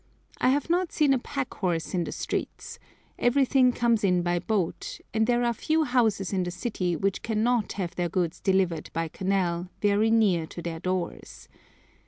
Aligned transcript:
I 0.39 0.49
have 0.49 0.67
not 0.67 0.91
seen 0.91 1.13
a 1.13 1.19
pack 1.19 1.53
horse 1.53 1.93
in 1.93 2.05
the 2.05 2.11
streets; 2.11 2.79
everything 3.19 3.71
comes 3.71 4.03
in 4.03 4.23
by 4.23 4.39
boat, 4.39 4.99
and 5.13 5.27
there 5.27 5.43
are 5.43 5.53
few 5.53 5.83
houses 5.83 6.33
in 6.33 6.41
the 6.41 6.49
city 6.49 6.95
which 6.95 7.21
cannot 7.21 7.73
have 7.73 7.93
their 7.93 8.09
goods 8.09 8.39
delivered 8.39 8.89
by 8.93 9.09
canal 9.09 9.69
very 9.79 10.09
near 10.09 10.47
to 10.47 10.59
their 10.63 10.79
doors. 10.79 11.47